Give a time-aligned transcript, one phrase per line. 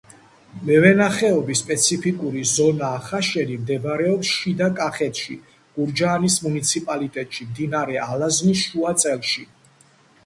[0.67, 5.37] მევენახეობის სპეციფიკური ზონა ახაშენი მდებარეობს შიდა კახეთში,
[5.77, 9.49] გურჯაანის მუნიციპალიტეტში, მდინარე ალაზნის შუა წელში.